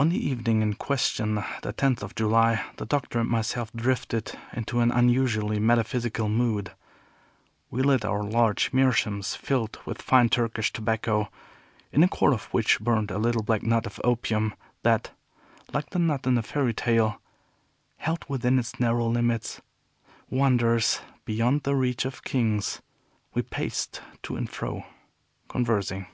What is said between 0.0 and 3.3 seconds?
On the evening in question, the tenth of July, the Doctor and